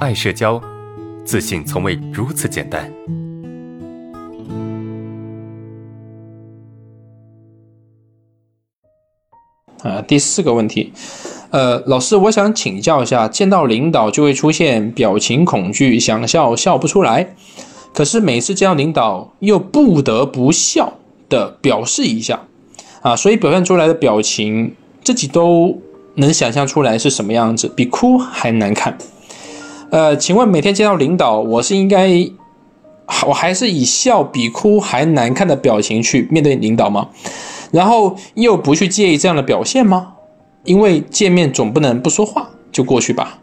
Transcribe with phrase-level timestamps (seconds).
[0.00, 0.58] 爱社交，
[1.26, 2.90] 自信从未如此简单。
[9.82, 10.90] 啊，第四个问题，
[11.50, 17.34] 呃，老师，我想请教一下，见到领导就会出现表情恐惧，想笑笑不出来，
[17.92, 20.94] 可是每次见到领导又不得不笑
[21.28, 22.46] 的表示一下，
[23.02, 24.74] 啊，所以表现出来的表情
[25.04, 25.78] 自己都
[26.14, 28.96] 能想象出来是什么样子，比哭还难看。
[29.90, 32.08] 呃，请问每天见到领导，我是应该，
[33.26, 37.08] 我还是以笑比哭还难看的表情去面对领导吗？
[37.72, 40.12] 然后又不去介意这样的表现吗？
[40.64, 43.38] 因为见面总不能不说话就过去吧？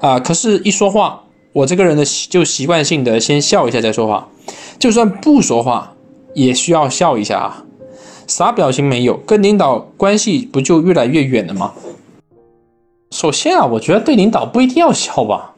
[0.00, 1.22] 啊，可是，一说话，
[1.52, 4.28] 我这个人的就习惯性的先笑一下再说话，
[4.80, 5.94] 就算不说话，
[6.34, 7.64] 也需要笑一下啊。
[8.26, 11.72] 啥表情没有，跟领导关系不就越来越远了吗？
[13.10, 15.54] 首先啊，我觉得对领导不一定要笑吧，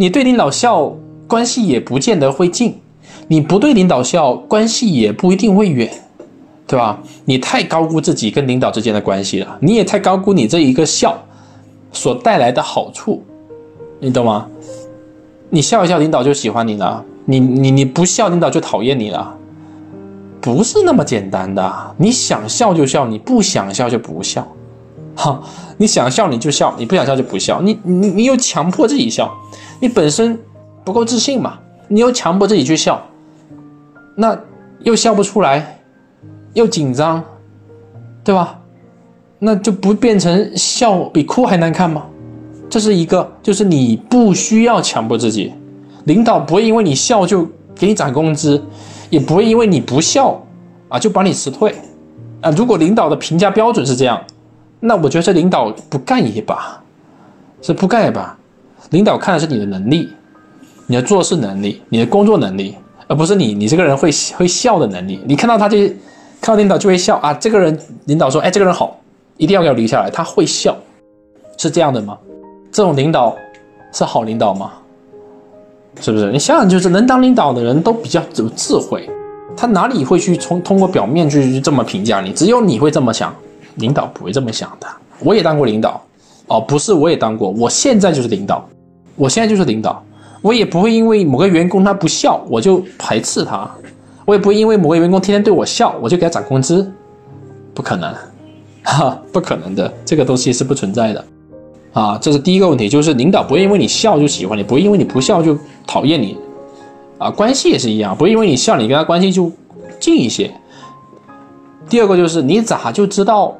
[0.00, 0.90] 你对领导笑，
[1.28, 2.72] 关系也不见得会近；
[3.28, 5.92] 你不对领导笑，关系也不一定会远。
[6.66, 6.98] 对吧？
[7.26, 11.22] 你太高估自己跟领导之间的关系了，你也太高估你这一个笑
[11.92, 13.22] 所带来的好处，
[13.98, 14.48] 你懂吗？
[15.50, 19.36] 你笑一笑，领导就喜欢你了；你你你不笑，领导就讨厌你了。
[20.40, 24.48] 不是那么简单的，你想笑就笑，你不想笑就不笑。
[25.20, 25.42] 哈，
[25.76, 27.60] 你想笑你就笑，你不想笑就不笑。
[27.60, 29.30] 你你你又强迫自己笑，
[29.78, 30.38] 你本身
[30.82, 31.58] 不够自信嘛？
[31.88, 33.00] 你又强迫自己去笑，
[34.16, 34.38] 那
[34.80, 35.76] 又笑不出来。
[36.52, 37.22] 又紧张，
[38.24, 38.58] 对吧？
[39.38, 42.04] 那就不变成笑比哭还难看吗？
[42.68, 45.52] 这是一个，就是你不需要强迫自己，
[46.06, 47.46] 领导不会因为你笑就
[47.76, 48.60] 给你涨工资，
[49.10, 50.44] 也不会因为你不笑
[50.88, 51.72] 啊就把你辞退
[52.40, 52.50] 啊。
[52.50, 54.20] 如果领导的评价标准是这样，
[54.80, 56.82] 那我觉得这领导不干也罢，
[57.62, 58.36] 是不干也罢。
[58.90, 60.08] 领导看的是你的能力，
[60.86, 62.74] 你的做事能力，你的工作能力，
[63.06, 65.20] 而不是你你这个人会会笑的能力。
[65.26, 65.94] 你看到他这。
[66.42, 67.34] 看到领导就会笑啊！
[67.34, 68.98] 这个人，领导说：“哎，这个人好，
[69.36, 70.74] 一定要给我留下来。”他会笑，
[71.58, 72.16] 是这样的吗？
[72.72, 73.36] 这种领导
[73.92, 74.72] 是好领导吗？
[76.00, 76.32] 是不是？
[76.32, 79.06] 你想想，就是能当领导的人都比较有智慧，
[79.54, 82.32] 他哪里会去从通过表面去这么评价你？
[82.32, 83.36] 只有你会这么想，
[83.76, 84.86] 领导不会这么想的。
[85.20, 86.02] 我也当过领导，
[86.46, 88.66] 哦，不是，我也当过，我现在就是领导，
[89.16, 90.02] 我现在就是领导，
[90.40, 93.70] 我也不会因为某个员工他不笑，我就排斥他。
[94.26, 96.88] 我也不会因为某个员工天天对我笑，我就给他涨工资，
[97.74, 98.14] 不可能，
[98.84, 101.24] 哈，不可能的，这个东西是不存在的，
[101.92, 106.38] 啊，这是第一个问题，就是领导不会因为你笑就喜欢你，不会因为你不笑就讨厌你，
[107.18, 109.50] 啊，关系也是一样，不会因为你笑你跟他关系就
[109.98, 110.50] 近一些。
[111.90, 113.54] 第二个就是你咋就知道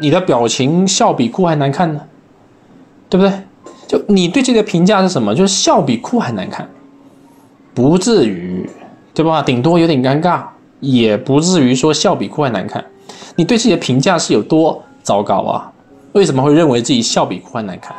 [0.00, 2.00] 你的表情笑比哭还难看呢？
[3.08, 3.40] 对不对？
[3.86, 5.32] 就你对这个评价是什么？
[5.32, 6.68] 就是笑比哭还难看，
[7.72, 8.68] 不至于。
[9.12, 9.42] 对吧？
[9.42, 10.44] 顶多有点尴尬，
[10.78, 12.82] 也不至于说笑比哭还难看。
[13.34, 15.70] 你对自己的评价是有多糟糕啊？
[16.12, 17.94] 为什么会认为自己笑比哭还难看？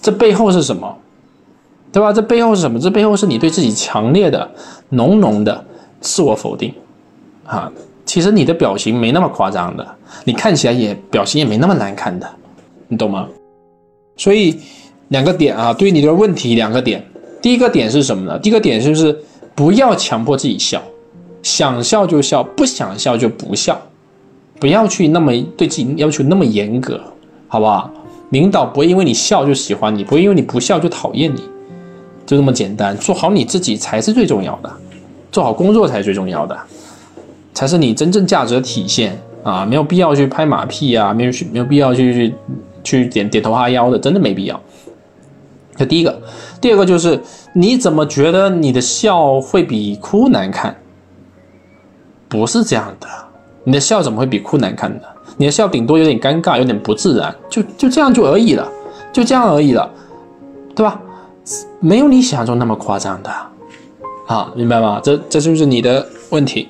[0.00, 0.96] 这背后是什么？
[1.92, 2.12] 对吧？
[2.12, 2.80] 这背后是什么？
[2.80, 4.50] 这背后是你对自己强烈的、
[4.88, 5.64] 浓浓的
[6.00, 6.74] 自我否定
[7.46, 7.70] 啊！
[8.12, 12.28] 其实你的表情没那么夸张的，你看起来也表情也没那么难看的，
[12.88, 13.26] 你懂吗？
[14.18, 14.60] 所以
[15.08, 17.02] 两个点啊，对于你的问题两个点。
[17.40, 18.38] 第一个点是什么呢？
[18.38, 19.18] 第一个点就是。
[19.54, 20.82] 不要强迫自己笑，
[21.42, 23.80] 想笑就笑，不想笑就不笑，
[24.58, 26.98] 不要去那么对自己要求那么严格，
[27.48, 27.90] 好不好？
[28.30, 31.42] 领导不会因为你笑就喜欢你，不会因为你不笑就讨厌你，
[32.24, 32.96] 就这么简单。
[32.96, 34.72] 做好你自己才是最重要的，
[35.30, 36.58] 做好工作才是最重要的，
[37.54, 39.64] 才是你真正价值的体现啊！
[39.64, 42.34] 没有必要去拍马屁啊，没有没有必要去去
[42.82, 44.60] 去点点头哈腰的，真的没必要。
[45.76, 46.20] 这第一个，
[46.60, 47.20] 第二个就是
[47.54, 50.76] 你怎么觉得你的笑会比哭难看？
[52.28, 53.06] 不是这样的，
[53.64, 55.02] 你的笑怎么会比哭难看呢？
[55.36, 58.68] 你的笑顶多有点尴尬，有点不自然，就就这样就而已了，
[59.12, 59.90] 就这样而已了，
[60.74, 61.00] 对吧？
[61.80, 63.30] 没有你想象中那么夸张的，
[64.26, 65.00] 啊，明白吗？
[65.02, 66.68] 这这就是你的问题。